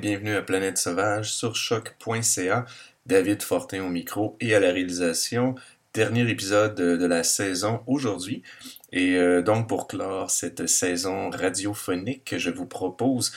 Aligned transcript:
bienvenue 0.00 0.34
à 0.34 0.40
Planète 0.40 0.78
Sauvage 0.78 1.30
sur 1.30 1.54
choc.ca. 1.54 2.64
David 3.04 3.42
Fortin 3.42 3.84
au 3.84 3.90
micro 3.90 4.34
et 4.40 4.54
à 4.54 4.60
la 4.60 4.72
réalisation. 4.72 5.56
Dernier 5.92 6.26
épisode 6.30 6.74
de, 6.74 7.06
la 7.06 7.22
saison 7.22 7.82
aujourd'hui. 7.86 8.42
Et 8.92 9.16
euh, 9.16 9.42
donc 9.42 9.68
pour 9.68 9.88
clore 9.88 10.30
cette 10.30 10.66
saison 10.66 11.28
radiophonique, 11.28 12.38
je 12.38 12.48
vous 12.48 12.64
propose 12.64 13.32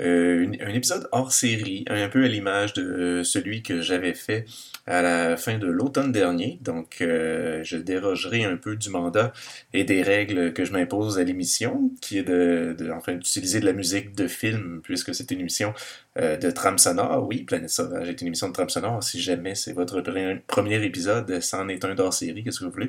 euh, 0.00 0.50
un 0.60 0.72
épisode 0.72 1.06
hors 1.12 1.32
série, 1.32 1.84
un 1.88 2.08
peu 2.08 2.24
à 2.24 2.28
l'image 2.28 2.72
de 2.72 2.82
euh, 2.82 3.22
celui 3.22 3.62
que 3.62 3.82
j'avais 3.82 4.14
fait 4.14 4.46
à 4.86 5.02
la 5.02 5.36
fin 5.36 5.58
de 5.58 5.66
l'automne 5.66 6.12
dernier. 6.12 6.58
Donc 6.62 6.98
euh, 7.00 7.62
je 7.64 7.76
dérogerai 7.76 8.44
un 8.44 8.56
peu 8.56 8.76
du 8.76 8.90
mandat 8.90 9.32
et 9.72 9.84
des 9.84 10.02
règles 10.02 10.52
que 10.52 10.64
je 10.64 10.72
m'impose 10.72 11.18
à 11.18 11.24
l'émission, 11.24 11.90
qui 12.00 12.18
est 12.18 12.22
de, 12.22 12.76
enfin 12.94 13.14
d'utiliser 13.14 13.60
de 13.60 13.66
la 13.66 13.72
musique 13.72 14.14
de 14.14 14.28
film, 14.28 14.80
puisque 14.82 15.14
c'est 15.14 15.30
une 15.30 15.40
émission 15.40 15.74
euh, 16.18 16.36
de 16.36 16.50
trame 16.50 16.78
sonore. 16.78 17.26
Oui, 17.26 17.44
Planète 17.44 17.70
Sauvage 17.70 18.08
est 18.08 18.20
une 18.20 18.28
émission 18.28 18.48
de 18.48 18.52
trame 18.52 18.70
sonore. 18.70 19.02
Si 19.02 19.20
jamais 19.20 19.54
c'est 19.54 19.72
votre 19.72 20.00
pre- 20.00 20.40
premier 20.46 20.84
épisode, 20.84 21.40
ça 21.40 21.60
en 21.60 21.68
est 21.68 21.84
un 21.84 21.94
d'hors-série, 21.94 22.44
qu'est-ce 22.44 22.60
que 22.60 22.64
vous 22.64 22.70
voulez? 22.70 22.88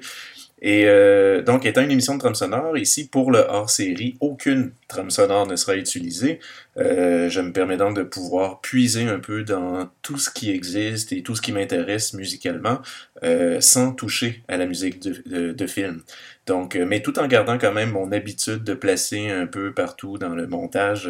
Et 0.59 0.85
euh, 0.85 1.43
donc, 1.43 1.65
étant 1.65 1.81
une 1.81 1.91
émission 1.91 2.15
de 2.15 2.19
trame 2.19 2.33
sonore, 2.33 2.77
ici, 2.77 3.07
pour 3.07 3.31
le 3.31 3.39
hors-série, 3.39 4.17
aucune 4.21 4.71
trame 4.87 5.11
sonore 5.11 5.45
ne 5.45 5.55
sera 5.55 5.75
utilisée. 5.75 6.39
Euh, 6.77 7.29
je 7.29 7.41
me 7.41 7.51
permets 7.51 7.77
donc 7.77 7.95
de 7.95 8.01
pouvoir 8.01 8.59
puiser 8.61 9.03
un 9.03 9.19
peu 9.19 9.43
dans 9.43 9.87
tout 10.01 10.17
ce 10.17 10.31
qui 10.31 10.49
existe 10.49 11.11
et 11.11 11.21
tout 11.21 11.35
ce 11.35 11.41
qui 11.43 11.51
m'intéresse 11.51 12.13
musicalement, 12.13 12.79
euh, 13.23 13.61
sans 13.61 13.91
toucher 13.91 14.43
à 14.47 14.57
la 14.57 14.65
musique 14.65 14.99
de, 14.99 15.51
de, 15.51 15.67
film. 15.67 16.01
Donc, 16.47 16.75
mais 16.75 17.01
tout 17.01 17.19
en 17.19 17.27
gardant 17.27 17.57
quand 17.59 17.73
même 17.73 17.91
mon 17.91 18.11
habitude 18.11 18.63
de 18.63 18.73
placer 18.73 19.29
un 19.29 19.45
peu 19.45 19.73
partout 19.73 20.17
dans 20.17 20.33
le 20.33 20.47
montage 20.47 21.05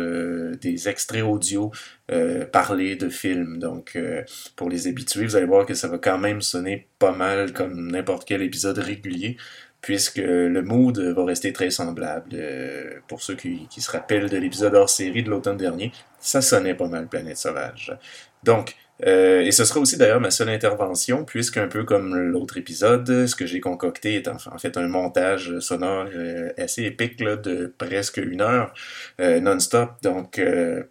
des 0.62 0.90
extraits 0.90 1.24
audio 1.24 1.72
euh, 2.12 2.46
parlés 2.46 2.96
de 2.96 3.10
films. 3.10 3.60
Donc, 3.60 3.96
euh, 3.96 4.24
pour 4.56 4.70
les 4.70 4.88
habitués, 4.88 5.26
vous 5.26 5.36
allez 5.36 5.46
voir 5.46 5.66
que 5.66 5.74
ça 5.74 5.88
va 5.88 5.98
quand 5.98 6.18
même 6.18 6.42
sonner 6.42 6.88
pas 7.00 7.12
mal 7.12 7.54
comme 7.54 7.92
n'importe 7.92 8.28
quel 8.28 8.42
épisode 8.42 8.78
régulier, 8.78 9.38
puisque 9.82 10.18
le 10.18 10.62
mood 10.62 10.98
va 11.00 11.26
rester 11.26 11.54
très 11.54 11.70
semblable. 11.70 12.30
Euh, 12.34 13.00
pour 13.08 13.22
ceux 13.22 13.36
qui, 13.36 13.68
qui 13.70 13.82
se 13.82 13.92
rappellent 13.92 14.30
de 14.30 14.38
l'épisode 14.38 14.76
hors 14.76 14.90
série 14.90 15.24
de 15.24 15.30
l'automne 15.30 15.58
dernier, 15.58 15.92
ça 16.20 16.42
sonnait 16.42 16.76
pas 16.76 16.88
mal 16.88 17.08
Planète 17.08 17.38
Sauvage. 17.38 17.96
Donc, 18.44 18.76
euh, 19.06 19.42
et 19.42 19.52
ce 19.52 19.64
sera 19.64 19.80
aussi 19.80 19.98
d'ailleurs 19.98 20.20
ma 20.20 20.32
seule 20.32 20.50
intervention, 20.50 21.24
puisqu'un 21.24 21.68
peu 21.68 21.84
comme 21.84 22.16
l'autre 22.16 22.58
épisode, 22.58 23.28
ce 23.28 23.36
que 23.36 23.46
j'ai 23.46 23.60
concocté 23.60 24.16
est 24.16 24.28
en, 24.28 24.38
en 24.52 24.58
fait 24.58 24.76
un 24.78 24.88
montage 24.88 25.60
sonore 25.60 26.08
euh, 26.16 26.52
assez 26.58 26.84
épique 26.84 27.20
là, 27.22 27.36
de 27.36 27.74
presque 27.78 28.18
une 28.18 28.42
heure 28.42 28.74
euh, 29.22 29.40
non-stop. 29.40 29.92
Donc, 30.02 30.40
euh, 30.40 30.84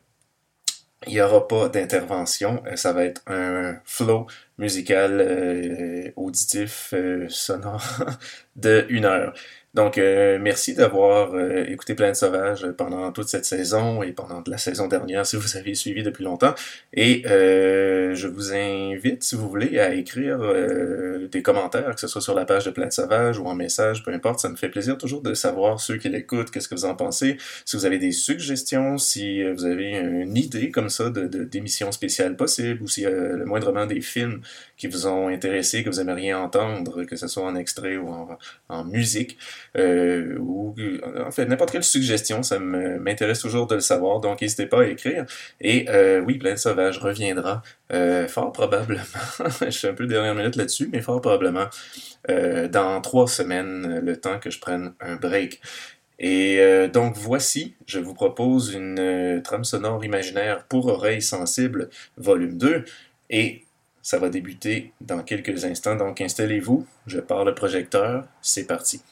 il 1.07 1.12
n'y 1.15 1.21
aura 1.21 1.47
pas 1.47 1.69
d'intervention. 1.69 2.62
Euh, 2.67 2.77
Ça 2.77 2.93
va 2.93 3.05
être 3.05 3.23
un 3.27 3.81
flow 3.84 4.27
musical 4.59 5.21
euh, 5.21 6.11
auditif 6.17 6.91
euh, 6.95 7.29
sonore 7.29 7.83
de 8.57 8.87
une 8.89 9.05
heure. 9.05 9.35
Donc, 9.76 9.98
euh, 9.98 10.38
merci 10.41 10.72
d'avoir 10.72 11.34
euh, 11.34 11.66
écouté 11.69 11.94
Planète 11.94 12.16
Sauvage 12.16 12.66
pendant 12.78 13.12
toute 13.12 13.28
cette 13.28 13.44
saison 13.44 14.03
et 14.03 14.12
pendant 14.12 14.42
la 14.47 14.56
saison 14.56 14.88
dernière 14.88 15.26
si 15.26 15.37
vous 15.37 15.59
avez 15.59 15.75
suivi 15.75 16.03
depuis 16.03 16.25
longtemps. 16.25 16.54
Et 16.94 17.25
euh, 17.26 18.14
je 18.14 18.26
vous 18.26 18.54
invite, 18.54 19.22
si 19.22 19.34
vous 19.34 19.47
voulez, 19.50 19.78
à 19.78 19.92
écrire 19.92 20.38
euh, 20.41 21.28
des 21.31 21.42
commentaires, 21.42 21.94
que 21.94 22.00
ce 22.00 22.06
soit 22.06 22.22
sur 22.22 22.34
la 22.34 22.47
page 22.47 22.64
de 22.64 22.70
Planète 22.70 22.94
Sauvage 22.94 23.38
ou 23.38 23.44
en 23.44 23.54
message, 23.54 24.03
peu 24.03 24.14
importe. 24.14 24.41
Ça 24.41 24.48
me 24.48 24.56
fait 24.56 24.70
plaisir 24.70 24.97
toujours 24.97 25.20
de 25.20 25.34
savoir 25.34 25.78
ceux 25.78 25.98
qui 25.98 26.08
l'écoutent, 26.08 26.50
qu'est-ce 26.50 26.69
que 26.69 26.75
vous 26.75 26.87
en 26.87 26.94
pensez. 26.94 27.37
Si 27.66 27.76
vous 27.76 27.84
avez 27.84 27.98
des 27.98 28.12
suggestions, 28.12 28.97
si 28.97 29.43
euh, 29.43 29.53
vous 29.53 29.66
avez 29.66 29.91
une 29.91 30.38
idée 30.38 30.70
comme 30.70 30.88
ça 30.88 31.11
de, 31.11 31.26
d'émissions 31.44 31.93
spéciales 31.93 32.37
possibles, 32.37 32.82
ou 32.82 32.88
si 32.88 33.05
euh, 33.05 33.37
le 33.37 33.44
moindrement 33.44 33.84
des 33.84 34.00
films 34.00 34.40
qui 34.76 34.87
vous 34.87 35.06
ont 35.06 35.28
intéressé, 35.28 35.82
que 35.82 35.88
vous 35.88 36.00
aimeriez 36.00 36.34
entendre, 36.34 37.05
que 37.05 37.17
ce 37.17 37.26
soit 37.28 37.44
en 37.44 37.55
extrait 37.55 37.96
ou 37.96 38.08
en, 38.69 38.84
musique, 38.84 39.38
euh, 39.76 40.37
ou 40.38 40.75
en 41.25 41.31
fait 41.31 41.46
n'importe 41.46 41.73
quelle 41.73 41.84
suggestion, 41.84 42.43
ça 42.43 42.58
m'intéresse 42.58 43.40
toujours 43.40 43.67
de 43.67 43.76
le 43.76 43.81
savoir, 43.81 44.20
donc 44.20 44.40
n'hésitez 44.43 44.67
pas 44.67 44.82
à 44.82 44.87
écrire. 44.87 45.25
Et 45.61 45.87
euh, 45.88 46.20
oui, 46.20 46.38
Planète 46.38 46.58
Sauvage 46.58 46.99
reviendra 46.99 47.62
euh, 47.93 48.28
fort 48.28 48.52
probablement, 48.52 49.02
je 49.61 49.70
suis 49.70 49.88
un 49.88 49.94
peu 49.94 50.06
dernière 50.06 50.34
minute 50.34 50.56
là-dessus, 50.56 50.88
mais 50.93 51.00
fort 51.00 51.20
probablement 51.20 51.67
euh, 52.31 52.69
dans 52.69 53.00
trois 53.00 53.29
semaines, 53.29 54.00
le 54.00 54.17
temps 54.17 54.38
que 54.38 54.50
je 54.50 54.58
prenne 54.58 54.94
un 55.00 55.17
break. 55.17 55.61
Et 56.19 56.61
euh, 56.61 56.88
donc 56.88 57.14
voici, 57.17 57.75
je 57.87 57.99
vous 57.99 58.14
propose 58.14 58.72
une 58.72 58.99
euh, 58.99 59.40
trame 59.43 59.64
sonore 59.64 60.05
imaginaire 60.05 60.64
pour 60.64 60.87
oreilles 60.87 61.22
sensibles, 61.22 61.90
volume 62.17 62.56
2, 62.56 62.84
et 63.29 63.66
ça 64.06 64.20
va 64.20 64.29
débuter 64.29 64.93
dans 65.00 65.25
quelques 65.25 65.64
instants, 65.64 65.97
donc 65.97 66.20
installez-vous, 66.20 66.87
je 67.08 67.19
pars 67.19 67.44
le 67.44 67.56
projecteur, 67.56 68.25
c'est 68.41 68.64
parti. 68.64 69.03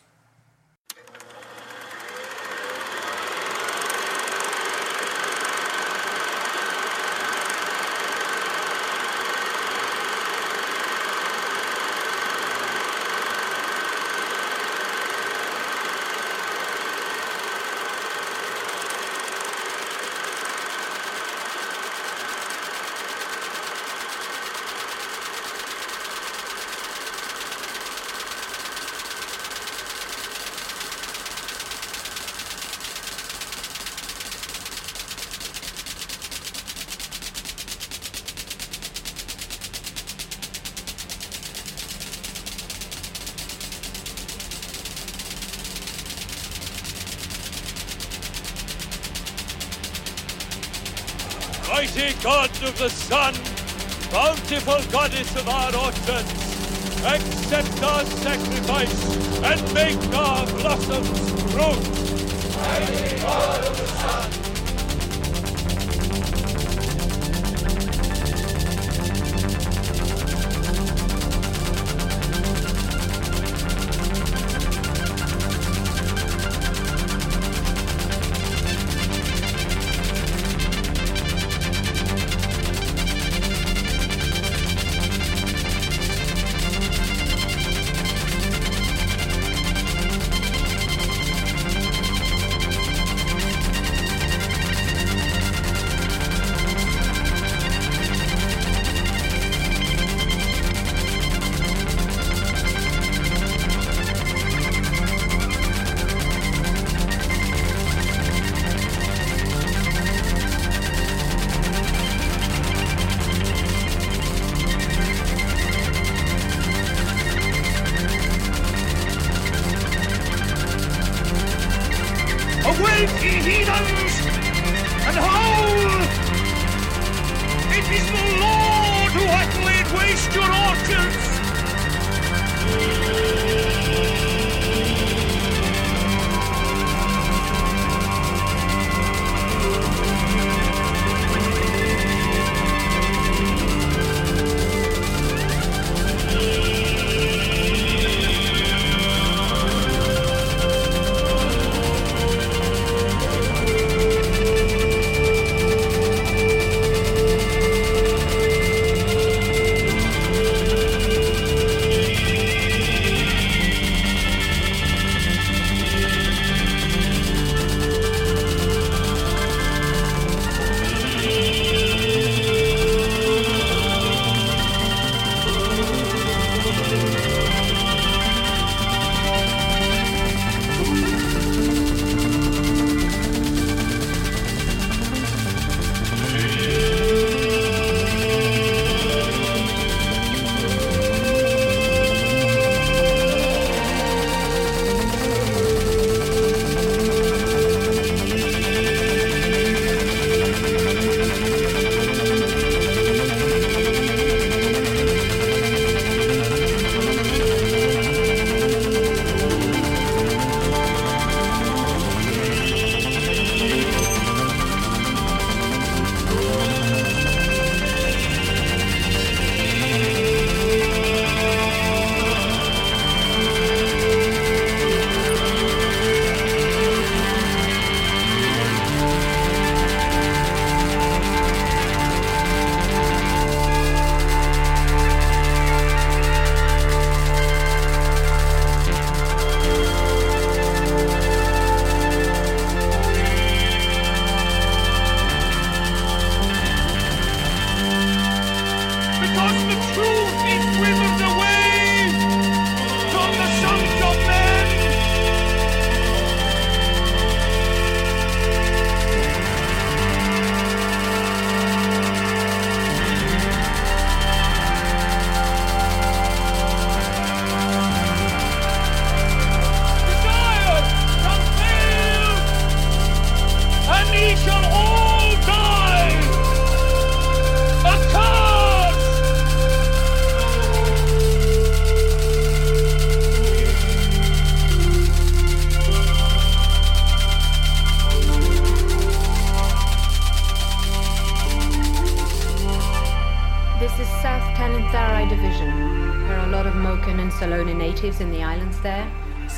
Mighty 51.75 52.12
God 52.23 52.50
of 52.62 52.79
the 52.79 52.88
sun, 52.88 53.35
bountiful 54.12 54.81
goddess 54.93 55.35
of 55.35 55.49
our 55.49 55.75
orchards, 55.75 56.31
accept 57.05 57.82
our 57.82 58.05
sacrifice 58.05 59.43
and 59.43 59.75
make 59.75 59.99
our 60.15 60.47
blossoms 60.53 61.31
fruit. 61.50 62.56
Mighty 62.56 63.21
God 63.21 63.65
of 63.65 63.76
the 63.76 63.87
sun. 63.88 64.44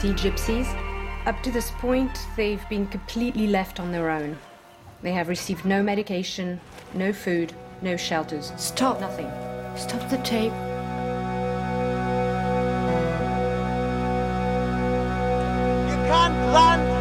Sea 0.01 0.13
gypsies. 0.13 0.67
Up 1.25 1.43
to 1.43 1.51
this 1.51 1.71
point, 1.79 2.27
they've 2.37 2.69
been 2.69 2.87
completely 2.87 3.47
left 3.47 3.81
on 3.81 3.93
their 3.93 4.11
own. 4.11 4.37
They 5.03 5.13
have 5.13 5.29
received 5.29 5.65
no 5.65 5.83
medication, 5.83 6.61
no 6.93 7.13
food, 7.13 7.53
no 7.81 7.97
shelters. 7.97 8.53
Stop. 8.57 9.01
Nothing. 9.01 9.31
Stop 9.77 10.09
the 10.11 10.19
tape. 10.19 10.53
You 15.89 15.97
can't 16.09 16.37
land 16.53 16.96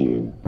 you. 0.00 0.45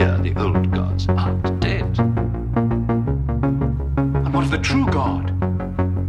here 0.00 0.18
the 0.22 0.34
old 0.40 0.70
gods 0.72 1.06
aren't 1.10 1.60
dead. 1.60 1.98
And 4.24 4.32
what 4.32 4.44
of 4.44 4.50
the 4.50 4.56
true 4.56 4.86
God, 4.90 5.26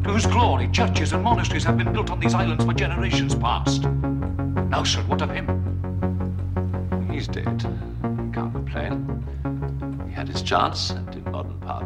to 0.04 0.12
whose 0.12 0.26
glory 0.26 0.70
churches 0.70 1.12
and 1.12 1.22
monasteries 1.22 1.66
have 1.66 1.78
been 1.78 1.92
built 1.92 2.10
on 2.10 2.22
these 2.22 2.34
islands 2.34 2.64
for 2.64 2.74
generations 2.74 3.36
past? 3.36 3.84
Now, 3.84 4.84
sir, 4.86 5.02
what 5.02 5.22
of 5.22 5.30
him? 5.30 5.46
He's 7.12 7.28
dead. 7.28 7.62
He 7.62 8.32
can't 8.32 8.54
complain. 8.54 10.06
He 10.08 10.14
had 10.14 10.30
his 10.30 10.42
chance, 10.42 10.92
and 10.92 11.14
in 11.14 11.30
modern 11.30 11.60
power. 11.60 11.81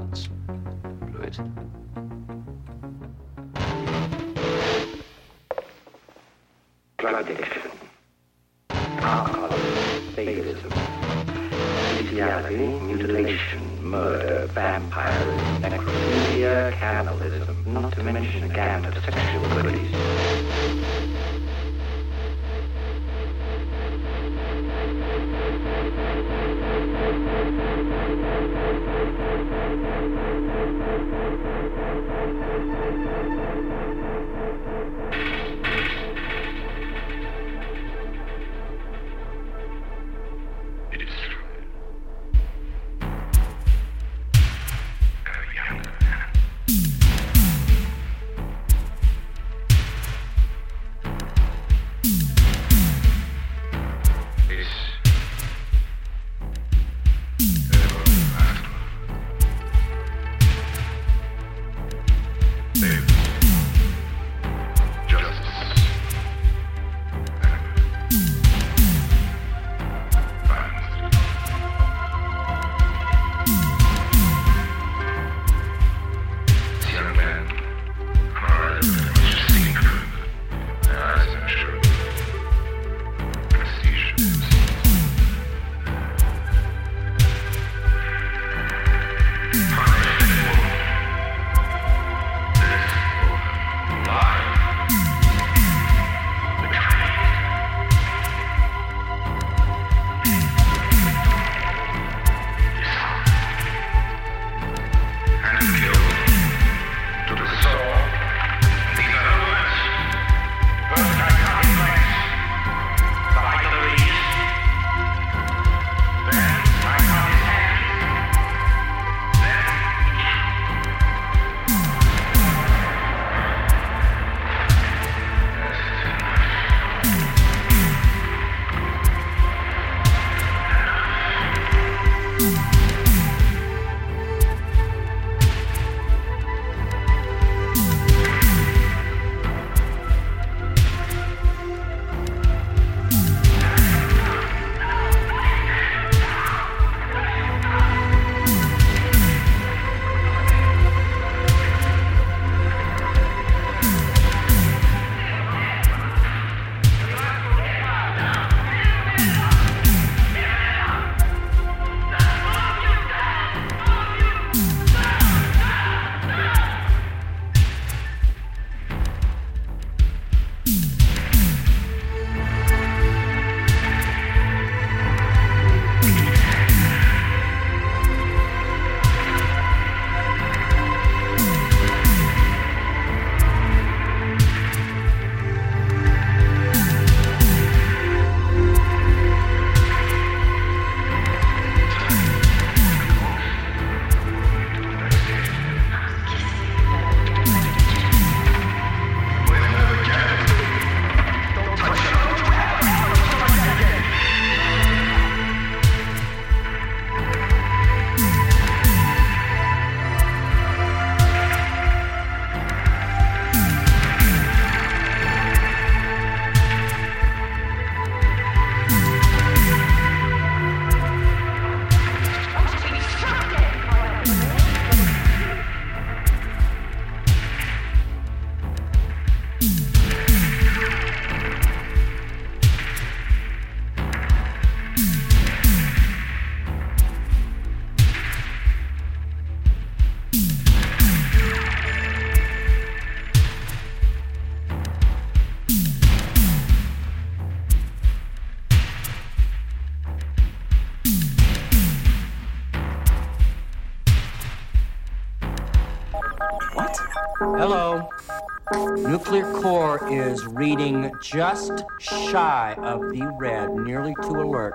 Reading 260.66 261.12
just 261.22 261.84
shy 262.00 262.74
of 262.80 263.00
the 263.14 263.24
red, 263.38 263.72
nearly 263.76 264.16
to 264.16 264.30
alert. 264.30 264.74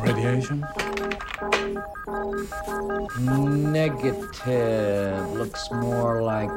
Radiation? 0.00 0.64
Negative. 3.70 5.30
Looks 5.32 5.70
more 5.70 6.22
like 6.22 6.50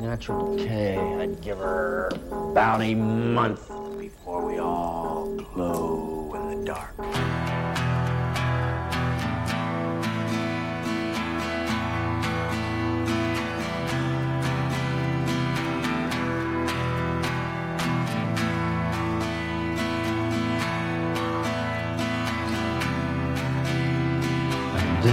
natural 0.00 0.56
decay. 0.56 0.96
I'd 0.96 1.38
give 1.42 1.58
her 1.58 2.08
about 2.30 2.80
a 2.80 2.94
month 2.94 3.70
before 3.98 4.46
we 4.46 4.58
all 4.58 5.36
glow 5.52 6.32
in 6.34 6.60
the 6.60 6.64
dark. 6.64 7.67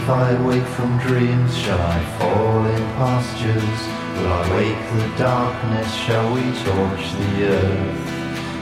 If 0.06 0.12
I 0.12 0.40
wake 0.46 0.68
from 0.78 1.00
dreams, 1.00 1.58
shall 1.58 1.82
I 1.82 2.00
fall 2.20 2.64
in 2.64 2.84
pastures? 2.94 3.80
Will 4.14 4.32
I 4.32 4.44
wake 4.56 5.02
the 5.02 5.18
darkness? 5.18 5.92
Shall 5.96 6.32
we 6.32 6.44
torch 6.62 7.06
the 7.18 7.32
earth? 7.50 8.10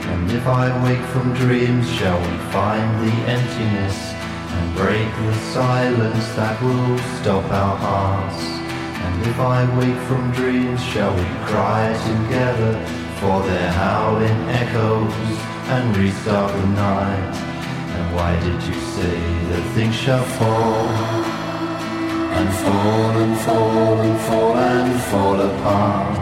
And 0.08 0.30
if 0.32 0.46
I 0.46 0.72
wake 0.82 1.04
from 1.12 1.34
dreams, 1.34 1.86
shall 1.92 2.18
we 2.18 2.34
find 2.48 2.88
the 3.04 3.12
emptiness 3.28 3.96
and 4.56 4.74
break 4.74 5.06
the 5.26 5.34
silence 5.52 6.26
that 6.32 6.56
will 6.62 6.96
stop 7.20 7.44
our 7.52 7.76
hearts? 7.76 8.42
And 9.04 9.26
if 9.26 9.38
I 9.38 9.60
wake 9.76 10.00
from 10.08 10.32
dreams, 10.32 10.82
shall 10.82 11.14
we 11.14 11.28
cry 11.44 11.92
together 12.08 12.72
for 13.20 13.42
their 13.42 13.70
howling 13.72 14.40
echoes 14.48 15.12
and 15.76 15.94
restart 15.94 16.52
the 16.52 16.66
night? 16.68 17.34
And 17.96 18.14
why 18.16 18.32
did 18.40 18.62
you 18.62 18.80
say 18.96 19.18
that 19.50 19.72
things 19.74 19.94
shall 19.94 20.24
fall? 20.24 21.33
And 22.36 22.52
fall 22.52 23.16
and 23.22 23.36
fall 23.38 24.00
and 24.00 24.20
fall 24.22 24.56
and 24.56 25.00
fall 25.02 25.40
apart. 25.40 26.18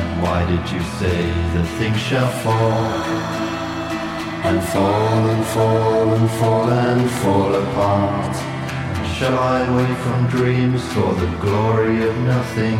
And 0.00 0.22
why 0.22 0.44
did 0.44 0.64
you 0.70 0.82
say 1.00 1.22
that 1.54 1.66
things 1.78 1.98
shall 1.98 2.30
fall? 2.44 2.84
And 4.44 4.62
fall 4.72 5.28
and 5.34 5.44
fall 5.46 6.14
and 6.14 6.30
fall 6.38 6.70
and 6.70 7.10
fall 7.22 7.54
apart. 7.54 8.36
And 8.36 9.06
shall 9.16 9.38
I 9.38 9.60
wait 9.74 9.96
from 10.04 10.26
dreams 10.28 10.82
for 10.92 11.14
the 11.14 11.30
glory 11.40 12.06
of 12.06 12.14
nothing? 12.18 12.78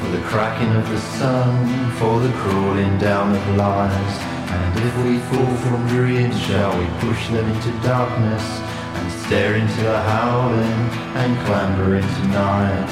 For 0.00 0.08
the 0.16 0.22
cracking 0.30 0.74
of 0.76 0.88
the 0.88 1.00
sun, 1.18 1.90
for 1.98 2.20
the 2.20 2.32
crawling 2.38 2.98
down 2.98 3.34
of 3.34 3.56
lies. 3.56 4.14
And 4.56 4.78
if 4.78 4.94
we 5.04 5.18
fall 5.28 5.56
from 5.56 5.88
dreams, 5.88 6.40
shall 6.40 6.72
we 6.78 6.86
push 7.00 7.28
them 7.28 7.46
into 7.50 7.72
darkness 7.82 8.65
stare 9.26 9.56
into 9.56 9.82
the 9.82 10.00
howling 10.02 10.82
and 11.20 11.46
clamber 11.46 11.96
into 11.96 12.22
night? 12.28 12.90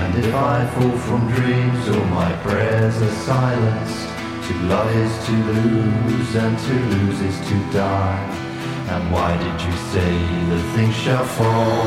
And 0.00 0.24
if 0.24 0.34
I 0.34 0.66
fall 0.74 0.98
from 1.06 1.32
dreams, 1.32 1.88
all 1.88 2.04
my 2.06 2.32
prayers 2.42 3.00
are 3.00 3.16
silenced. 3.30 4.08
To 4.48 4.54
love 4.66 4.90
is 4.96 5.14
to 5.26 5.32
lose, 5.32 6.34
and 6.34 6.58
to 6.58 6.74
lose 6.92 7.20
is 7.20 7.38
to 7.48 7.56
die. 7.70 8.24
And 8.90 9.12
why 9.12 9.36
did 9.36 9.58
you 9.66 9.74
say 9.92 10.12
that 10.48 10.64
things 10.74 10.96
shall 10.96 11.24
fall? 11.24 11.82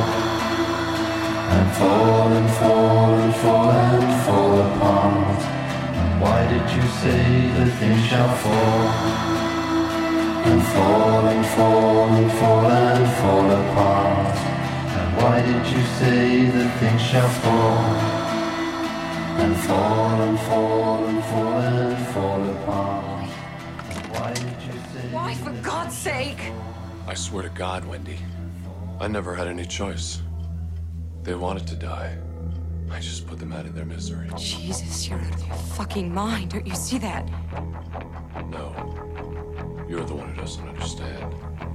And 1.56 1.72
fall 1.76 2.28
and 2.32 2.50
fall 2.60 3.14
and 3.24 3.36
fall 3.36 3.72
and 3.72 4.24
fall 4.26 4.62
apart. 4.70 5.42
And 6.00 6.22
why 6.22 6.40
did 6.48 6.68
you 6.78 6.86
say 7.04 7.24
that 7.56 7.72
things 7.80 8.06
shall 8.08 8.36
fall? 8.38 9.41
And 10.44 10.62
fall 10.64 11.28
and 11.28 11.46
fall 11.46 12.10
and 12.10 12.32
fall 12.34 12.66
and 12.66 13.08
fall 13.20 13.52
apart. 13.52 14.38
And 14.98 15.18
why 15.18 15.42
did 15.42 15.66
you 15.74 15.84
say 16.00 16.46
that 16.50 16.80
things 16.80 17.02
shall 17.02 17.30
fall? 17.30 17.78
And 19.42 19.56
fall 19.58 20.22
and 20.22 20.40
fall 20.40 21.06
and 21.06 21.24
fall 21.24 21.60
and 21.60 22.08
fall 22.08 22.50
apart. 22.50 23.30
And 23.90 24.08
why 24.14 24.34
did 24.34 24.62
you 24.66 24.74
say? 24.94 25.08
Why, 25.12 25.34
for 25.36 25.52
God's 25.62 25.98
sake? 25.98 26.52
I 27.08 27.14
swear 27.14 27.44
to 27.44 27.50
God, 27.50 27.86
Wendy, 27.86 28.18
I 29.00 29.08
never 29.08 29.36
had 29.36 29.48
any 29.48 29.66
choice. 29.66 30.22
They 31.24 31.36
wanted 31.36 31.68
to 31.68 31.76
die. 31.76 32.18
I 32.92 33.00
just 33.00 33.26
put 33.26 33.40
them 33.40 33.54
out 33.54 33.66
of 33.66 33.74
their 33.74 33.86
misery. 33.86 34.30
Jesus, 34.38 35.08
you're 35.08 35.20
out 35.20 35.34
of 35.34 35.48
your 35.48 35.56
fucking 35.56 36.14
mind. 36.14 36.52
Don't 36.52 36.68
you 36.68 36.76
see 36.76 36.98
that? 37.00 37.26
No. 38.50 39.11
You're 39.92 40.06
the 40.06 40.16
one 40.16 40.30
who 40.30 40.40
doesn't 40.40 40.66
understand. 40.70 41.71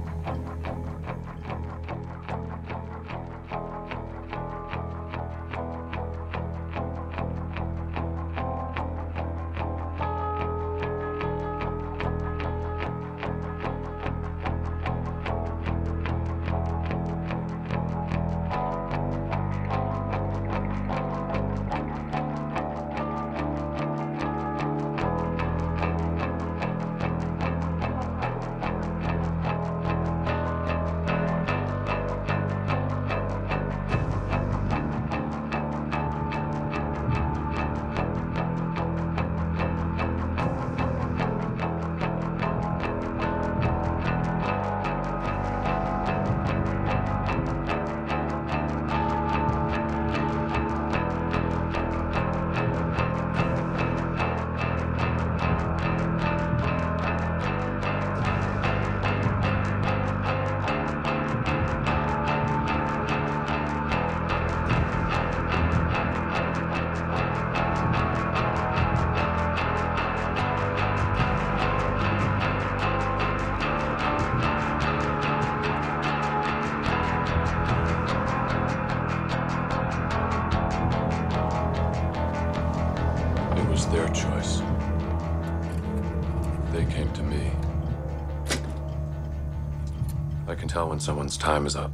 When 90.97 91.01
someone's 91.03 91.37
time 91.37 91.67
is 91.67 91.75
up. 91.75 91.93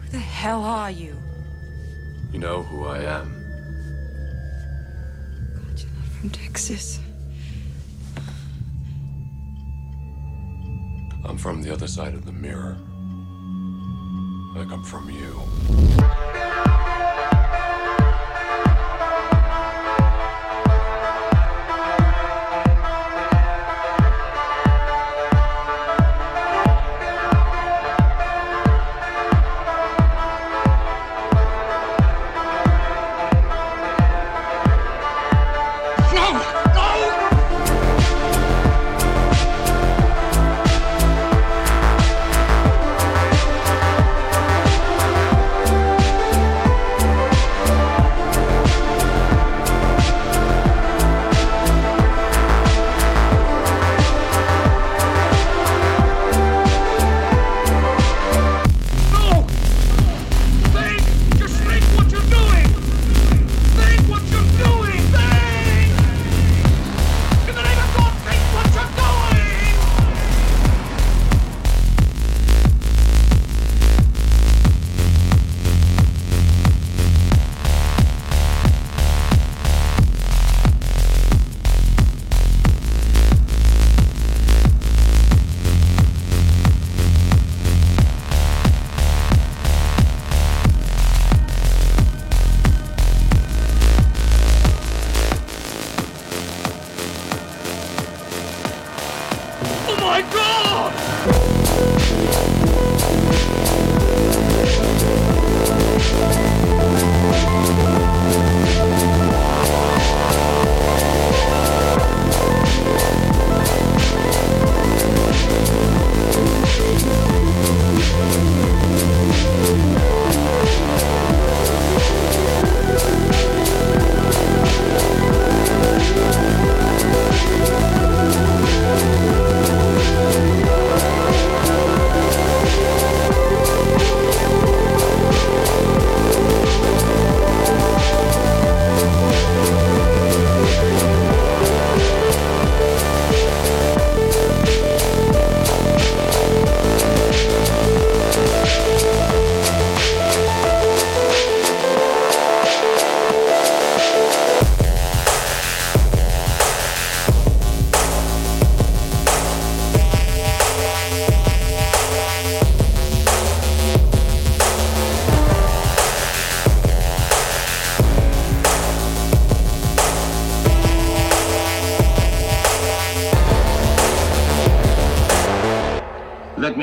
Who 0.00 0.08
the 0.08 0.18
hell 0.18 0.64
are 0.64 0.90
you? 0.90 1.14
You 2.32 2.40
know 2.40 2.64
who 2.64 2.86
I 2.86 2.98
am. 3.04 3.32
From 6.18 6.30
Texas. 6.30 6.98
I'm 11.24 11.38
from 11.38 11.62
the 11.62 11.72
other 11.72 11.86
side 11.86 12.14
of 12.14 12.26
the 12.26 12.32
mirror. 12.32 12.76
I 14.56 14.64
come 14.68 14.82
from 14.82 15.08
you. 15.08 15.41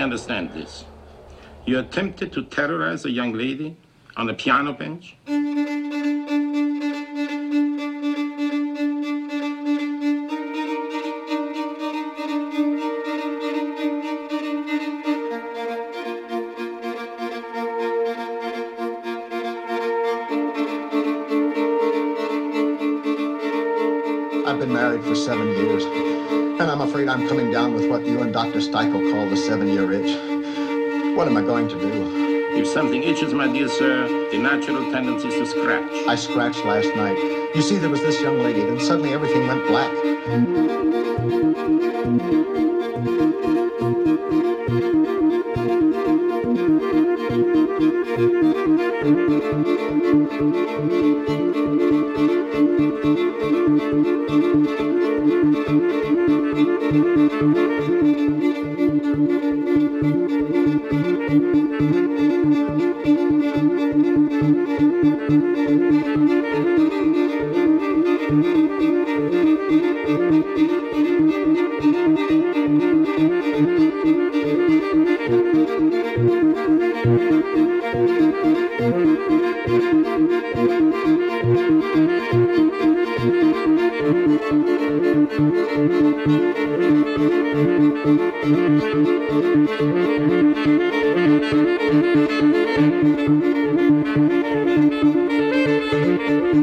Understand 0.09 0.51
this. 0.55 0.85
You 1.67 1.77
attempted 1.77 2.33
to 2.33 2.41
terrorize 2.43 3.05
a 3.05 3.11
young 3.11 3.33
lady 3.33 3.77
on 4.17 4.27
a 4.27 4.33
piano 4.33 4.73
bench? 4.73 5.15
Mm-hmm. 5.27 5.38
You 28.19 28.25
and 28.25 28.33
Dr. 28.33 28.59
Steichel 28.59 29.11
call 29.11 29.29
the 29.29 29.37
seven-year 29.37 29.91
itch. 29.93 31.15
What 31.15 31.27
am 31.27 31.37
I 31.37 31.41
going 31.41 31.69
to 31.69 31.75
do? 31.79 32.57
If 32.57 32.67
something 32.67 33.03
itches, 33.03 33.33
my 33.33 33.47
dear 33.47 33.69
sir, 33.69 34.07
the 34.31 34.37
natural 34.37 34.91
tendency 34.91 35.29
is 35.29 35.35
to 35.35 35.45
scratch. 35.45 36.07
I 36.07 36.15
scratched 36.15 36.65
last 36.65 36.93
night. 36.95 37.17
You 37.55 37.61
see, 37.61 37.77
there 37.77 37.89
was 37.89 38.01
this 38.01 38.19
young 38.21 38.39
lady, 38.39 38.61
then 38.61 38.79
suddenly 38.79 39.13
everything 39.13 39.47
went 39.47 39.65
black. 39.67 39.89
Perhaps 96.19 96.59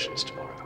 Tomorrow. 0.00 0.56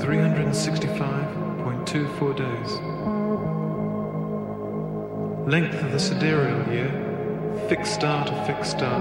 365.24 0.00 2.36
days. 2.36 2.80
Length 5.46 5.82
of 5.82 5.92
the 5.92 5.98
sidereal 5.98 6.66
year, 6.72 6.90
fixed 7.68 7.92
star 7.94 8.24
to 8.24 8.32
fixed 8.46 8.70
star, 8.70 8.98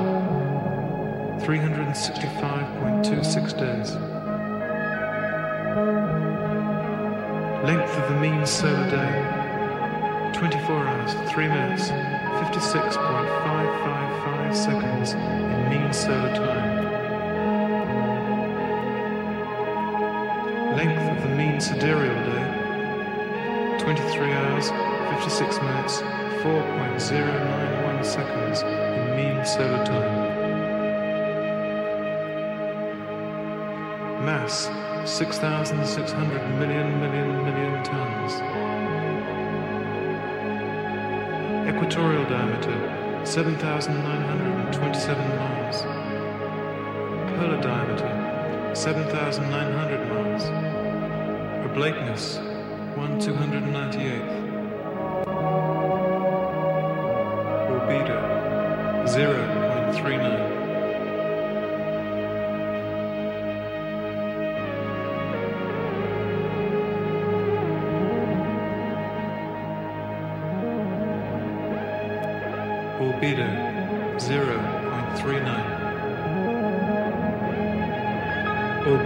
365.26 1.39 3.57
days. 3.57 3.95
Length 7.63 7.97
of 7.97 8.09
the 8.09 8.15
mean 8.19 8.45
solar 8.45 8.89
day, 8.89 9.23
24 10.37 10.85
hours, 10.85 11.13
3 11.31 11.47
minutes, 11.47 11.89
56.555 11.89 14.53
seconds 14.53 15.13
in 15.13 15.69
mean 15.69 15.93
solar 15.93 16.35
time. 16.35 16.78
Length 20.79 21.11
of 21.11 21.19
the 21.23 21.31
mean 21.35 21.59
sidereal 21.59 22.19
day, 22.23 22.45
23 23.83 24.31
hours, 24.31 24.71
56 25.19 25.59
minutes, 25.59 25.99
4.091 26.41 28.05
seconds 28.05 28.61
in 28.61 29.15
mean 29.17 29.45
solar 29.45 29.85
time. 29.85 30.29
Mass, 34.23 34.69
6,600 35.03 36.47
million 36.57 36.97
million 37.01 37.43
million 37.43 37.83
tons. 37.83 38.39
Equatorial 41.67 42.23
diameter, 42.23 42.79
7,927 43.25 45.27
miles. 45.35 45.83
Polar 47.35 47.59
diameter, 47.61 48.18
7,900 48.79 50.07
miles. 50.07 50.43
Oblateness, 51.69 52.37
1 52.95 53.19
298th. 53.19 54.31
Albedo, 57.67 58.19
0.39. 59.03 60.38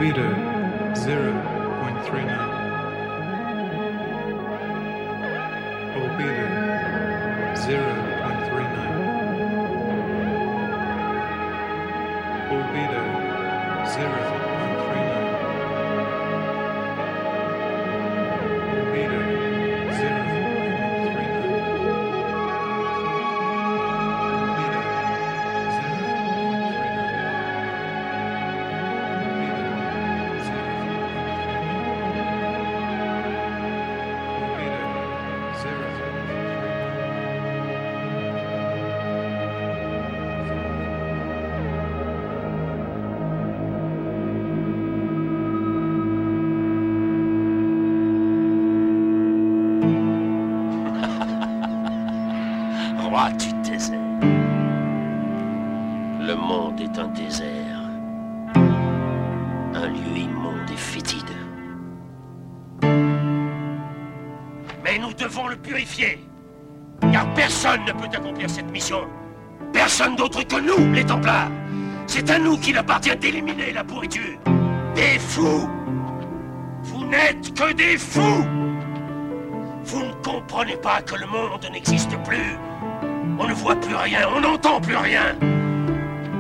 Albedo 0.04 0.43
purifier. 65.64 66.20
Car 67.12 67.34
personne 67.34 67.82
ne 67.86 67.92
peut 67.94 68.16
accomplir 68.16 68.50
cette 68.50 68.70
mission. 68.72 69.08
Personne 69.72 70.16
d'autre 70.16 70.44
que 70.44 70.60
nous, 70.60 70.94
les 70.94 71.06
Templars. 71.06 71.50
C'est 72.06 72.30
à 72.30 72.38
nous 72.38 72.58
qu'il 72.58 72.78
appartient 72.78 73.16
d'éliminer 73.16 73.72
la 73.74 73.84
pourriture. 73.84 74.38
Des 74.94 75.18
fous. 75.20 75.68
Vous 76.84 77.06
n'êtes 77.06 77.54
que 77.54 77.74
des 77.74 77.98
fous. 77.98 78.46
Vous 79.86 80.00
ne 80.00 80.14
comprenez 80.24 80.78
pas 80.78 81.02
que 81.02 81.16
le 81.16 81.26
monde 81.26 81.66
n'existe 81.72 82.16
plus. 82.24 82.58
On 83.40 83.48
ne 83.48 83.54
voit 83.54 83.76
plus 83.76 83.96
rien, 83.96 84.28
on 84.36 84.42
n'entend 84.42 84.80
plus 84.80 84.96
rien. 84.96 85.36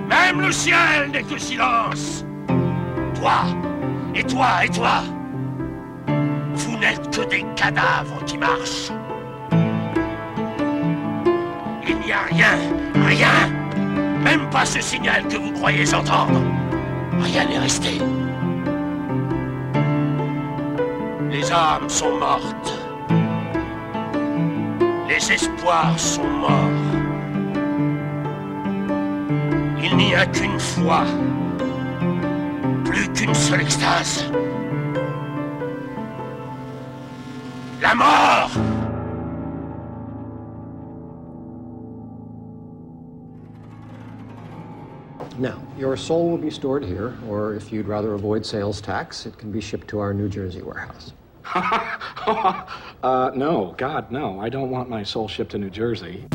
Même 0.08 0.42
le 0.42 0.52
ciel 0.52 1.12
n'est 1.12 1.24
que 1.24 1.38
silence. 1.38 2.24
Toi, 3.16 3.46
et 4.14 4.24
toi, 4.24 4.48
et 4.64 4.70
toi, 4.70 5.04
vous 6.54 6.78
n'êtes 6.78 7.16
que 7.16 7.28
des 7.28 7.44
cadavres 7.56 8.24
qui 8.26 8.38
marchent. 8.38 8.92
N'y 12.06 12.12
a 12.12 12.24
rien, 12.24 12.58
rien, 13.08 13.50
même 14.24 14.50
pas 14.50 14.66
ce 14.66 14.82
signal 14.82 15.28
que 15.28 15.38
vous 15.38 15.52
croyez 15.52 15.94
entendre. 15.94 16.42
Rien 17.20 17.46
n'est 17.46 17.60
resté. 17.60 18.00
Les 21.30 21.52
âmes 21.52 21.90
sont 21.90 22.18
mortes. 22.18 22.74
Les 25.08 25.32
espoirs 25.32 25.98
sont 25.98 26.28
morts. 26.28 26.70
Il 29.82 29.96
n'y 29.98 30.16
a 30.16 30.26
qu'une 30.26 30.60
foi, 30.60 31.04
plus 32.84 33.08
qu'une 33.10 33.34
seule 33.34 33.62
extase. 33.62 34.30
La 37.82 37.94
mort 37.96 38.52
Now, 45.40 45.60
your 45.78 45.98
soul 45.98 46.30
will 46.30 46.38
be 46.38 46.52
stored 46.52 46.84
here, 46.84 47.18
or 47.28 47.56
if 47.56 47.72
you'd 47.72 47.88
rather 47.88 48.14
avoid 48.14 48.46
sales 48.46 48.80
tax, 48.80 49.26
it 49.26 49.38
can 49.38 49.52
be 49.52 49.60
shipped 49.60 49.88
to 49.88 50.00
our 50.00 50.14
New 50.14 50.30
Jersey 50.30 50.62
warehouse. 50.62 51.12
uh, 51.56 53.32
no, 53.36 53.74
God, 53.78 54.12
no. 54.12 54.40
I 54.40 54.50
don't 54.50 54.70
want 54.70 54.90
my 54.90 55.02
soul 55.02 55.28
shipped 55.28 55.52
to 55.52 55.58
New 55.58 55.72
Jersey. 55.72 56.26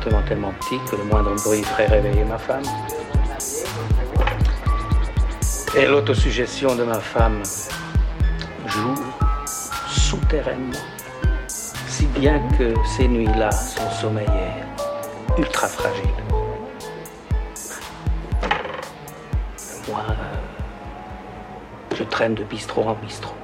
Tellement 0.00 0.52
petit 0.60 0.78
que 0.90 0.96
le 0.96 1.04
moindre 1.04 1.34
bruit 1.44 1.62
ferait 1.62 1.86
réveiller 1.86 2.24
ma 2.24 2.38
femme. 2.38 2.62
Et 5.76 5.86
l'autosuggestion 5.86 6.74
de 6.74 6.84
ma 6.84 6.98
femme 6.98 7.42
joue 8.66 8.94
souterrainement, 9.88 10.72
si 11.46 12.06
bien 12.06 12.40
que 12.58 12.74
ces 12.96 13.06
nuits-là, 13.06 13.50
son 13.50 13.88
sommeil 13.90 14.26
est 14.26 15.38
ultra 15.38 15.68
fragile. 15.68 16.10
Moi, 19.88 20.04
euh, 20.08 21.96
je 21.96 22.04
traîne 22.04 22.34
de 22.34 22.44
bistrot 22.44 22.82
en 22.82 22.94
bistrot. 22.94 23.39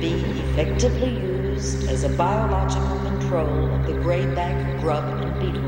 Be 0.00 0.14
effectively 0.52 1.10
used 1.10 1.86
as 1.90 2.04
a 2.04 2.08
biological 2.08 2.98
control 3.00 3.74
of 3.74 3.86
the 3.86 3.92
grayback 4.00 4.80
grub 4.80 5.04
and 5.04 5.38
beetle. 5.38 5.60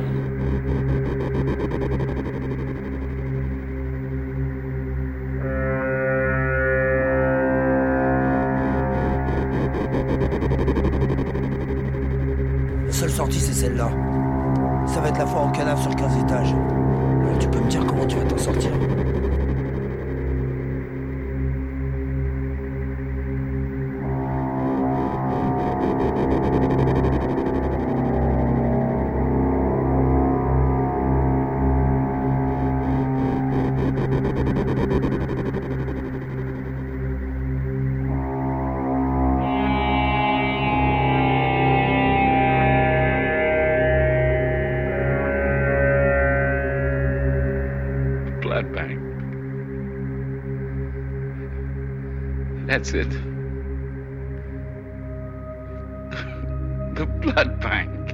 La 12.87 12.93
seule 12.93 13.11
sortie, 13.11 13.41
c'est 13.41 13.53
celle-là. 13.53 13.91
Ça 14.87 15.01
va 15.01 15.09
être 15.09 15.19
la 15.19 15.27
foire 15.27 15.49
au 15.49 15.51
cadavre 15.51 15.83
sur 15.83 15.95
15 15.95 16.17
étages. 16.23 16.55
That's 52.83 52.95
it. 52.95 53.11
the 56.97 57.07
blood 57.07 57.61
bank. 57.61 58.11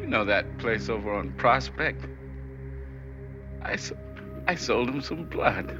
You 0.00 0.08
know 0.08 0.24
that 0.24 0.58
place 0.58 0.88
over 0.88 1.14
on 1.14 1.30
Prospect? 1.34 2.04
I 3.62 3.78
I 4.48 4.56
sold 4.56 4.88
him 4.88 5.00
some 5.02 5.26
blood. 5.26 5.70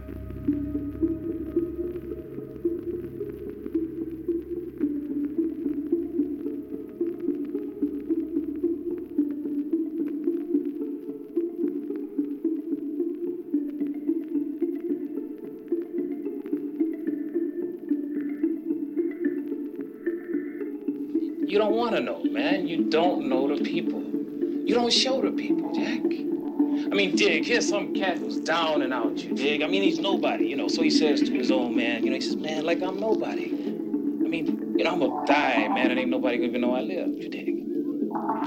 Dig, 27.20 27.44
here's 27.44 27.68
some 27.68 27.92
cat 27.92 28.16
who's 28.16 28.38
down 28.38 28.80
and 28.80 28.94
out, 28.94 29.18
you 29.18 29.34
dig? 29.34 29.62
I 29.62 29.66
mean, 29.66 29.82
he's 29.82 29.98
nobody, 29.98 30.46
you 30.46 30.56
know. 30.56 30.68
So 30.68 30.80
he 30.80 30.88
says 30.88 31.20
to 31.20 31.30
his 31.30 31.50
old 31.50 31.76
man, 31.76 32.02
you 32.02 32.08
know, 32.08 32.14
he 32.14 32.20
says, 32.22 32.36
man, 32.36 32.64
like 32.64 32.82
I'm 32.82 32.98
nobody. 32.98 33.44
I 33.44 34.28
mean, 34.28 34.74
you 34.78 34.84
know, 34.84 34.92
I'm 34.92 35.00
gonna 35.00 35.26
die, 35.26 35.68
man, 35.68 35.90
and 35.90 36.00
ain't 36.00 36.08
nobody 36.08 36.38
gonna 36.38 36.48
even 36.48 36.62
know 36.62 36.74
I 36.74 36.80
live, 36.80 37.08
you 37.08 37.28
dig? 37.28 37.56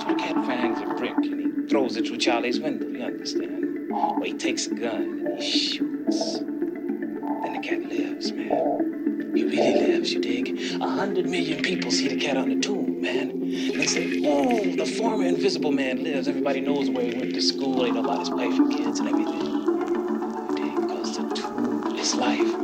So 0.01 0.07
the 0.07 0.15
cat 0.15 0.33
finds 0.45 0.81
a 0.81 0.85
brick 0.95 1.15
and 1.17 1.61
he 1.61 1.67
throws 1.67 1.97
it 1.97 2.07
through 2.07 2.17
Charlie's 2.17 2.59
window, 2.59 2.87
you 2.87 3.03
understand? 3.03 3.91
Or 3.93 4.25
he 4.25 4.33
takes 4.33 4.65
a 4.65 4.73
gun 4.73 5.23
and 5.23 5.39
he 5.39 5.51
shoots. 5.51 6.39
Then 6.39 7.53
the 7.53 7.59
cat 7.61 7.79
lives, 7.79 8.31
man. 8.31 9.33
He 9.35 9.43
really 9.43 9.87
lives, 9.87 10.11
you 10.13 10.19
dig? 10.19 10.81
A 10.81 10.89
hundred 10.89 11.27
million 11.27 11.61
people 11.61 11.91
see 11.91 12.07
the 12.07 12.17
cat 12.19 12.37
on 12.37 12.49
the 12.49 12.59
tomb, 12.59 12.92
man. 13.03 13.29
And 13.29 13.79
they 13.79 13.85
say, 13.85 14.21
oh, 14.25 14.63
the 14.75 14.85
former 14.85 15.25
invisible 15.25 15.71
man 15.71 16.03
lives. 16.03 16.27
Everybody 16.27 16.61
knows 16.61 16.89
where 16.89 17.05
he 17.05 17.13
went 17.13 17.33
to 17.35 17.41
school. 17.41 17.85
Ain't 17.85 17.95
nobody's 17.95 18.29
pay 18.29 18.49
for 18.55 18.67
kids 18.69 18.99
and 18.99 19.09
everything. 19.09 19.41
You 19.41 20.55
dig? 20.55 20.87
Because 20.87 21.17
the 21.17 21.23
tomb 21.35 21.95
is 21.97 22.15
life, 22.15 22.62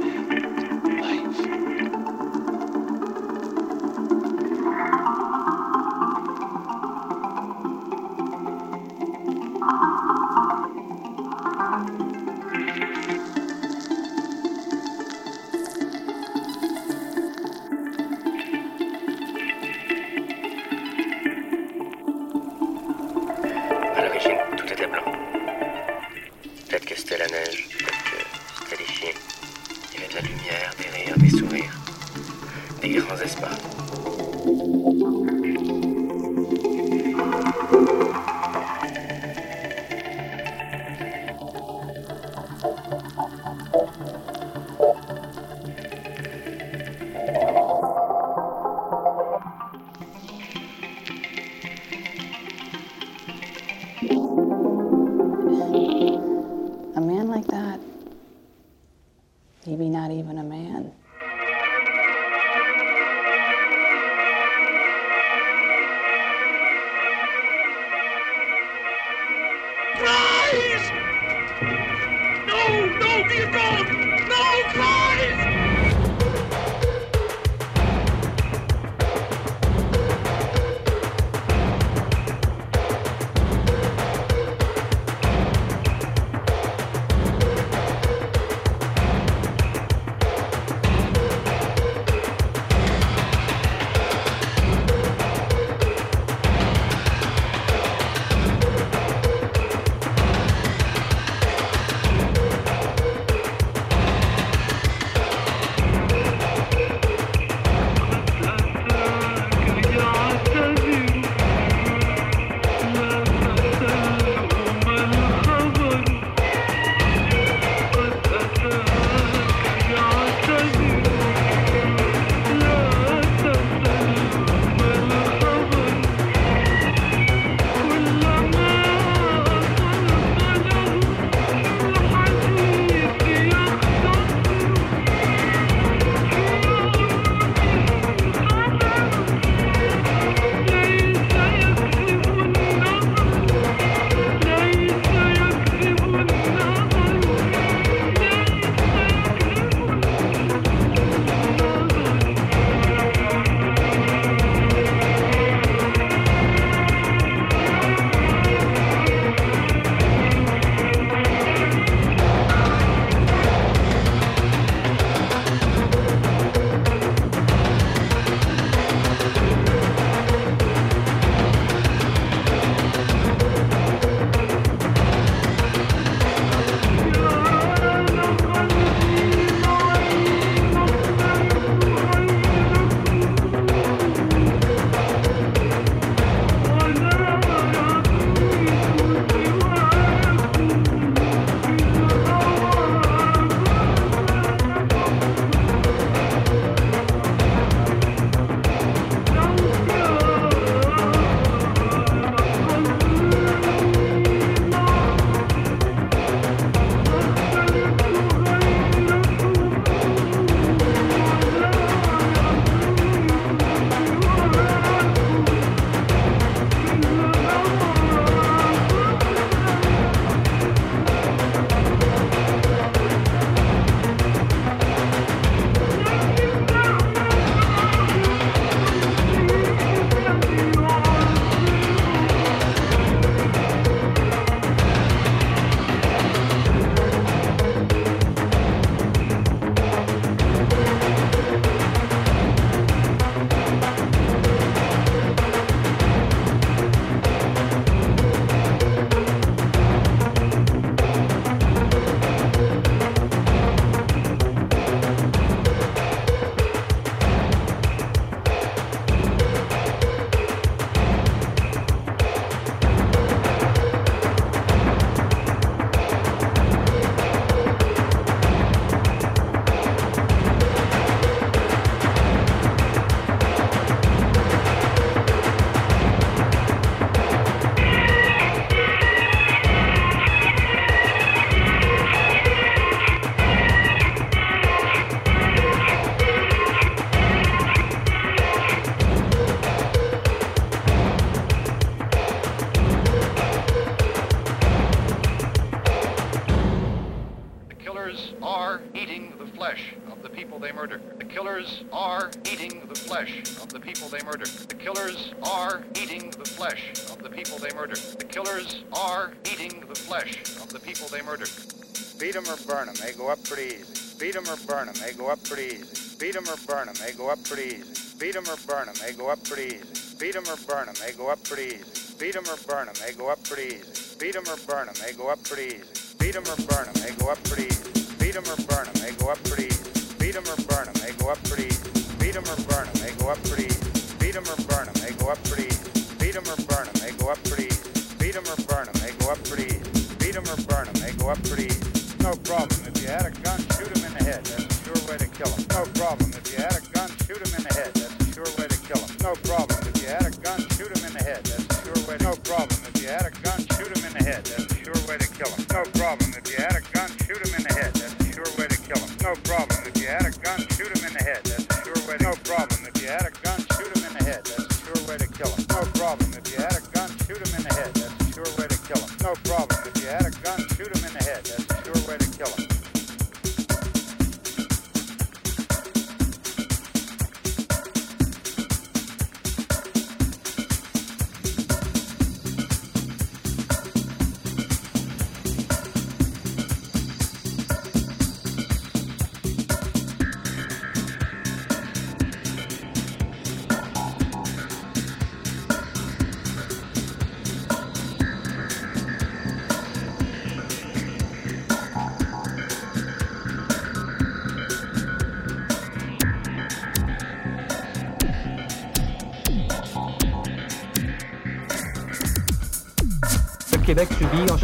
burn 312.80 312.88
'em, 312.88 312.96
they 312.96 313.14
go 313.14 313.28
up 313.30 313.44
pretty 313.44 313.76
easy. 313.76 314.16
Beat 314.20 314.36
'em 314.36 314.48
or 314.48 314.56
burn 314.68 314.88
'em, 314.88 314.94
they 314.96 315.12
go 315.14 315.28
up 315.30 315.44
pretty 315.44 315.84
easy. 315.84 316.16
Beat 316.18 316.36
'em 316.36 316.48
or 316.48 316.56
burn 316.68 316.88
'em, 316.88 316.94
they 316.96 317.12
go 317.12 317.28
up 317.30 317.44
pretty 317.44 317.76
easy. 317.76 318.18
Beat 318.20 318.36
'em 318.36 318.48
or 318.48 318.56
burn 318.68 318.88
'em, 318.88 318.96
they 318.96 319.12
go 319.14 319.28
up 319.28 319.44
pretty 319.44 319.68
easy. 319.76 320.16
Beat 320.20 320.36
'em 320.36 320.48
or 320.48 320.58
burn 320.66 320.88
'em, 320.88 320.94
they 320.96 321.12
go 321.12 321.28
up 321.28 321.44
pretty 321.44 321.68
easy. 321.76 322.16
Beat 322.20 322.36
'em 322.36 322.48
or 322.48 322.58
burn 322.68 322.88
'em, 322.88 322.94
they 322.96 323.12
go 323.14 323.28
up 323.30 323.44
pretty 323.44 323.68
easy. 323.76 324.16
Beat 324.20 324.36
'em 324.36 324.48
or 324.48 324.58
burn 324.68 324.88
'em, 324.88 324.94
they 325.02 325.12
go 325.14 325.28
up 325.30 325.44
pretty 325.44 325.68
easy. 325.76 326.16
Beat 326.20 326.36
'em 326.36 326.44
or 326.48 326.56
burn 326.58 326.88
'em, 326.88 326.94
they 327.04 327.12
go 327.20 327.28
up 327.30 327.44
pretty 327.44 327.68
easy. 327.68 327.84
Beat 328.20 328.36
'em 328.36 328.44
or 328.48 328.56
burn 328.64 328.88
'em, 328.88 328.94
they 328.94 329.12
go 329.20 329.28
up 329.30 329.44
pretty 329.44 329.68
easy. 329.68 329.92
Beat 330.20 330.36
'em 330.36 330.48
or 330.48 330.58
burn 330.68 330.88
'em, 330.88 330.94
they 330.94 331.12
go 331.20 331.30
up 331.30 331.44
pretty 331.44 331.68
easy. 331.68 331.92
Beat 332.20 332.36
'em 332.36 332.48
or 332.48 332.58
burn 332.68 332.88
'em, 332.88 332.94
they 333.02 333.12
go 333.14 333.30
up 333.30 333.42
pretty 333.44 333.68
easy. 333.68 333.92
Beat 334.20 334.36
'em 334.36 334.48
or 334.48 334.58
burn 334.68 334.88
'em, 334.88 334.94
they 335.02 335.12
go 335.20 335.30
up 335.30 335.42
pretty 335.44 335.68
easy. 335.68 335.92
Beat 336.20 336.36
'em 336.36 336.48
or 336.48 336.58
burn 336.68 336.88
'em, 336.88 336.94
they 337.02 337.12
go 337.20 337.30
up 337.30 337.44
pretty 337.44 337.68
easy. 337.68 337.92
Beat 338.20 338.36
'em 338.36 338.48
or 338.48 338.58
burn 338.68 338.88
'em, 338.88 338.94
they 339.02 339.12
go 339.20 339.30
up 339.32 339.44
pretty 339.44 339.68
easy. 339.68 340.16
Beat 340.20 340.36
'em 340.36 340.44
or 340.52 340.58
burn 340.68 340.88
'em, 340.88 340.94
they 341.02 341.12
go 341.14 341.30
up 341.30 341.42
pretty 341.44 341.66
easy. 341.66 341.89
No 342.30 342.36
problem. 342.44 342.80
If 342.86 343.02
you 343.02 343.08
had 343.08 343.26
a 343.26 343.32
gun, 343.42 343.60
shoot 343.60 343.98
him 343.98 344.06
in 344.06 344.14
the 344.14 344.24
head. 344.24 344.46
That's 344.46 344.82
a 344.82 344.84
sure 344.84 345.10
way 345.10 345.18
to 345.18 345.26
kill 345.30 345.50
him. 345.50 345.66
No 345.72 345.84
problem. 345.96 346.29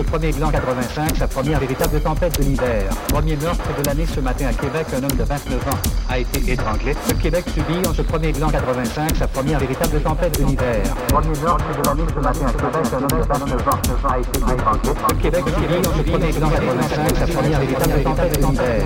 1er 0.06 0.36
blanc 0.36 0.50
85 0.50 1.18
sa 1.18 1.28
première 1.28 1.60
véritable 1.60 2.00
tempête 2.00 2.38
de 2.40 2.44
l'hiver. 2.44 2.84
Premier 3.10 3.36
meurtre 3.36 3.64
de 3.78 3.86
l'année 3.86 4.06
ce 4.06 4.20
matin 4.20 4.48
à 4.48 4.54
Québec, 4.54 4.88
un 4.94 5.04
homme 5.04 5.18
de 5.18 5.24
29 5.24 5.68
ans 5.68 5.80
a 6.16 6.20
été 6.20 6.54
étranglé. 6.54 6.96
Le 7.10 7.14
Québec 7.16 7.44
subit 7.54 7.86
en 7.88 7.94
ce 7.94 8.02
1er 8.02 8.38
blanc 8.38 8.50
85 8.50 9.18
sa 9.18 9.28
première 9.28 9.60
véritable 9.60 10.00
tempête 10.02 10.40
de 10.40 10.46
l'hiver. 10.46 10.84
Premier 11.10 11.40
meurtre 11.42 11.66
de 11.78 11.88
l'année 11.88 12.08
ce 12.08 12.20
matin 12.22 12.46
à 12.48 12.54
Québec, 12.54 12.86
un 12.94 13.04
homme 13.04 13.20
de 13.20 13.26
29 13.28 13.68
ans 13.68 14.10
a 14.10 14.20
été 14.20 14.40
étranglé. 14.40 14.92
Le 15.10 15.22
Québec 15.22 15.44
subit 15.46 15.76
en 15.76 15.92
ce 15.92 16.04
1er 16.04 16.40
blanc 16.40 16.50
85 16.50 17.18
sa 17.18 17.28
première 17.28 17.60
véritable 17.60 18.04
tempête 18.04 18.32
de 18.32 18.48
l'hiver. 18.48 18.84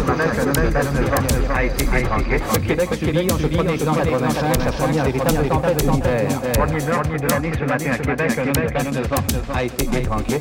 Québec, 0.00 0.32
un 0.38 0.46
homme 0.46 0.54
de 0.54 0.70
29 0.70 1.10
ans 1.12 1.54
a 1.54 1.64
été 1.64 1.84
étranglé. 1.84 2.40
Le 2.54 2.66
Québec 2.66 2.88
subit 2.94 3.30
en 3.30 3.38
ce 3.38 3.46
1er 3.46 3.84
blanc 3.84 3.94
85 3.94 4.62
sa 4.64 4.72
première 4.72 5.04
véritable 5.04 5.48
tempête 5.48 5.84
de 5.84 5.90
l'hiver. 5.90 6.28
Premier 6.54 6.84
meurtre 6.86 7.16
de 7.20 7.28
l'année 7.28 7.52
ce 7.58 7.64
matin 7.64 7.90
à 7.92 7.98
Québec, 7.98 8.32
un 8.38 8.46
homme 8.46 8.92
de 8.94 9.08
29 9.08 9.12
ans 9.12 9.54
a 9.54 9.64
été 9.64 9.98
étranglé. 9.98 10.40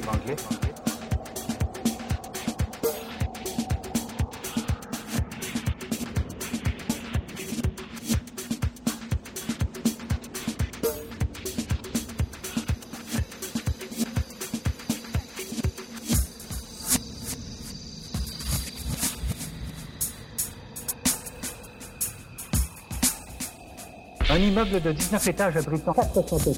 Immeuble 24.70 24.82
de 24.82 24.92
19 24.92 25.28
étages 25.28 25.58
abritant 25.58 25.94
400 25.94 26.38
personnes. 26.38 26.54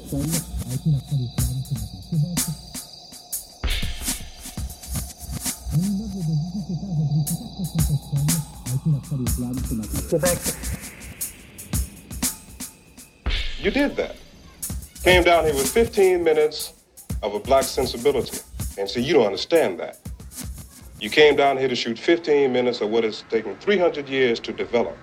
Québec. 2.10 2.38
Un 5.72 5.78
immeuble 5.78 6.16
de 6.16 6.22
19 6.22 6.70
étages 6.70 6.98
abritant 7.00 7.36
400 7.56 7.82
personnes 7.88 8.30
a 8.66 8.74
été 8.74 8.90
la 8.90 8.98
proie 8.98 9.18
des 9.18 9.30
flammes 9.30 9.62
ce 9.68 9.74
matin. 9.74 9.98
Québec. 10.10 10.38
You 13.62 13.70
did 13.70 13.96
that. 13.96 14.16
Came 15.04 15.24
down 15.24 15.44
here 15.44 15.54
with 15.54 15.68
15 15.68 16.22
minutes 16.22 16.74
of 17.22 17.34
a 17.34 17.38
black 17.38 17.64
sensibility. 17.64 18.38
And 18.78 18.88
so 18.88 19.00
you 19.00 19.14
don't 19.14 19.26
understand 19.26 19.78
that. 19.78 19.98
You 21.00 21.10
came 21.10 21.36
down 21.36 21.56
here 21.56 21.68
to 21.68 21.74
shoot 21.74 21.98
15 21.98 22.52
minutes 22.52 22.80
of 22.80 22.90
what 22.90 23.04
has 23.04 23.24
taken 23.28 23.56
300 23.56 24.08
years 24.08 24.40
to 24.40 24.52
develop. 24.52 24.96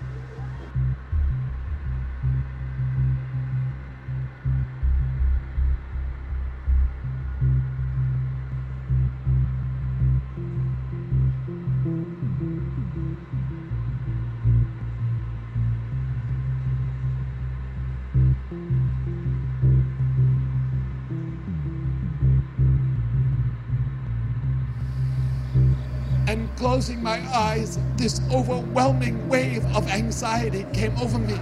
Closing 26.80 27.04
my 27.04 27.20
eyes, 27.36 27.78
this 27.98 28.22
overwhelming 28.32 29.28
wave 29.28 29.66
of 29.76 29.86
anxiety 29.90 30.66
came 30.72 30.98
over 30.98 31.20
me. 31.20 31.38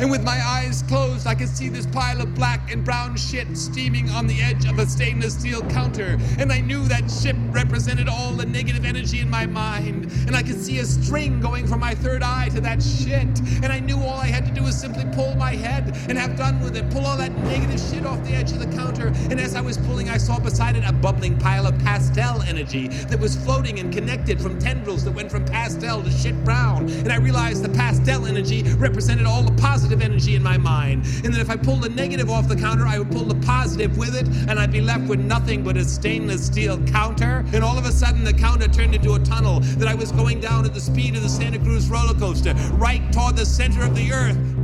And 0.00 0.10
with 0.10 0.24
my 0.24 0.40
eyes 0.42 0.82
closed, 0.88 1.26
I 1.26 1.34
could 1.34 1.50
see 1.50 1.68
this 1.68 1.84
pile 1.84 2.22
of 2.22 2.34
black 2.34 2.72
and 2.72 2.82
brown 2.82 3.16
shit 3.18 3.54
steaming 3.54 4.08
on 4.08 4.26
the 4.26 4.40
edge 4.40 4.64
of 4.64 4.78
a 4.78 4.86
stainless 4.86 5.34
steel 5.34 5.60
counter. 5.68 6.18
And 6.38 6.50
I 6.50 6.60
knew 6.60 6.88
that 6.88 7.10
shit 7.10 7.36
represented 7.50 8.08
all 8.08 8.32
the 8.32 8.46
negative 8.46 8.86
energy 8.86 9.20
in 9.20 9.28
my 9.28 9.44
mind. 9.44 10.10
And 10.26 10.34
I 10.34 10.42
could 10.42 10.58
see 10.58 10.78
a 10.78 10.86
string 10.86 11.38
going 11.38 11.66
from 11.66 11.80
my 11.80 11.94
third 11.94 12.22
eye 12.22 12.48
to 12.54 12.62
that 12.62 12.82
shit. 12.82 13.40
And 13.62 13.66
I 13.66 13.78
knew 13.78 13.98
all 13.98 14.18
I 14.18 14.28
had 14.28 14.46
to 14.46 14.50
do 14.50 14.62
was 14.62 14.74
simply 14.74 15.04
pull 15.12 15.34
my 15.34 15.52
head 15.52 15.94
and 16.08 16.16
have 16.16 16.34
done 16.34 16.62
with 16.62 16.78
it. 16.78 16.88
Pull 16.90 17.04
all 17.04 17.18
that 17.18 17.36
negative 17.44 17.78
shit 17.78 18.06
off 18.06 18.24
the 18.24 18.32
edge 18.32 18.52
of 18.52 18.58
the 18.58 18.74
counter. 18.74 19.08
And 19.28 19.38
as 19.38 19.54
I 19.54 19.60
was 19.60 19.76
pulling, 19.76 20.08
I 20.08 20.16
saw 20.16 20.38
beside 20.38 20.76
it 20.76 20.84
a 20.86 20.94
bubbling 20.94 21.38
pile 21.38 21.66
of 21.66 21.78
pastel 21.80 22.40
energy 22.42 22.88
that 22.88 23.20
was 23.20 23.36
floating 23.36 23.78
and 23.80 23.92
connected 23.92 24.40
from 24.40 24.58
tendrils 24.58 25.04
that 25.04 25.12
went 25.12 25.30
from 25.30 25.44
pastel 25.44 26.02
to 26.02 26.10
shit 26.10 26.42
brown. 26.42 26.88
And 26.88 27.12
I 27.12 27.16
realized 27.16 27.62
the 27.62 27.68
pastel 27.68 28.24
energy 28.24 28.62
represented 28.78 29.26
all 29.26 29.42
the 29.42 29.52
positive 29.60 29.89
energy 30.00 30.36
in 30.36 30.42
my 30.42 30.56
mind. 30.56 31.04
And 31.24 31.34
that 31.34 31.40
if 31.40 31.50
I 31.50 31.56
pulled 31.56 31.82
the 31.82 31.88
negative 31.88 32.30
off 32.30 32.48
the 32.48 32.56
counter, 32.56 32.86
I 32.86 32.98
would 32.98 33.10
pull 33.10 33.24
the 33.24 33.34
positive 33.46 33.98
with 33.98 34.14
it, 34.14 34.26
and 34.48 34.58
I'd 34.58 34.72
be 34.72 34.80
left 34.80 35.08
with 35.08 35.20
nothing 35.20 35.64
but 35.64 35.76
a 35.76 35.84
stainless 35.84 36.46
steel 36.46 36.78
counter. 36.84 37.44
And 37.52 37.64
all 37.64 37.76
of 37.76 37.84
a 37.84 37.92
sudden, 37.92 38.24
the 38.24 38.32
counter 38.32 38.68
turned 38.68 38.94
into 38.94 39.14
a 39.14 39.18
tunnel 39.18 39.60
that 39.78 39.88
I 39.88 39.94
was 39.94 40.12
going 40.12 40.40
down 40.40 40.64
at 40.64 40.74
the 40.74 40.80
speed 40.80 41.16
of 41.16 41.22
the 41.22 41.28
Santa 41.28 41.58
Cruz 41.58 41.88
roller 41.90 42.14
coaster, 42.14 42.54
right 42.74 43.12
toward 43.12 43.36
the 43.36 43.46
center 43.46 43.84
of 43.84 43.94
the 43.94 44.12
earth. 44.12 44.59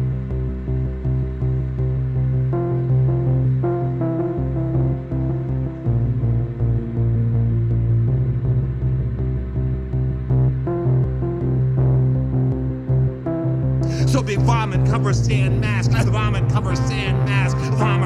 Cover 15.07 15.15
sand 15.15 15.61
mask, 15.61 15.93
vomit 16.09 16.51
cover 16.51 16.75
sand 16.75 17.17
mask, 17.27 17.57
vomit 17.79 18.06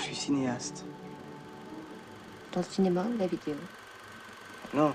je 0.00 0.06
suis 0.06 0.16
cinéaste. 0.16 0.84
Dans 2.52 2.60
le 2.60 2.66
cinéma 2.66 3.04
ou 3.04 3.18
la 3.18 3.26
vidéo? 3.26 3.54
Non. 4.74 4.92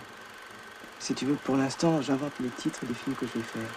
Si 0.99 1.13
tu 1.13 1.25
veux, 1.25 1.35
pour 1.35 1.55
l'instant, 1.55 2.01
j'invente 2.01 2.33
les 2.39 2.49
titres 2.49 2.85
des 2.85 2.93
films 2.93 3.15
que 3.15 3.27
je 3.27 3.33
vais 3.33 3.45
faire. 3.45 3.69